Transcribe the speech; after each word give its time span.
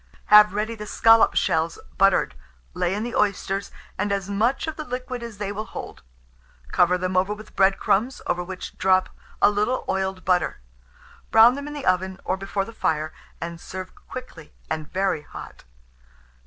Have 0.33 0.55
ready 0.55 0.73
the 0.73 0.87
scallop 0.87 1.35
shells 1.35 1.77
buttered; 1.99 2.33
lay 2.73 2.95
in 2.95 3.03
the 3.03 3.13
oysters, 3.13 3.69
and 3.99 4.11
as 4.11 4.31
much 4.31 4.65
of 4.65 4.75
the 4.75 4.83
liquid 4.83 5.21
as 5.21 5.37
they 5.37 5.51
will 5.51 5.65
hold; 5.67 6.01
cover 6.71 6.97
them 6.97 7.15
over 7.15 7.35
with 7.35 7.55
bread 7.55 7.77
crumbs, 7.77 8.19
over 8.25 8.43
which 8.43 8.79
drop 8.79 9.09
a 9.43 9.51
little 9.51 9.85
oiled 9.87 10.25
butter. 10.25 10.59
Brown 11.29 11.53
them 11.53 11.67
in 11.67 11.75
the 11.75 11.85
oven, 11.85 12.19
or 12.25 12.35
before 12.35 12.65
the 12.65 12.73
fire, 12.73 13.13
and 13.39 13.61
serve 13.61 13.93
quickly, 14.07 14.55
and 14.71 14.91
very 14.91 15.21
hot. 15.21 15.65